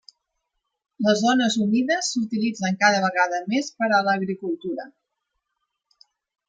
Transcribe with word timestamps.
Les 1.07 1.19
zones 1.25 1.57
humides 1.65 2.09
s'utilitzen 2.15 2.81
cada 2.85 3.05
vegada 3.05 3.43
més 3.53 3.71
per 3.81 3.93
a 3.99 4.03
l'agricultura. 4.09 4.93